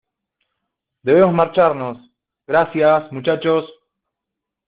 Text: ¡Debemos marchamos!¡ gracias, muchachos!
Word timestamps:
¡Debemos 1.03 1.31
marchamos!¡ 1.35 1.99
gracias, 2.47 3.11
muchachos! 3.11 3.69